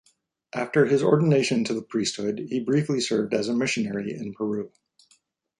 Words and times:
After 0.55 0.87
his 0.87 1.03
ordination 1.03 1.63
to 1.65 1.75
the 1.75 1.83
priesthood, 1.83 2.39
he 2.49 2.59
briefly 2.59 2.99
served 3.01 3.35
as 3.35 3.49
a 3.49 3.53
missionary 3.55 4.11
in 4.15 4.33
Peru. 4.33 4.71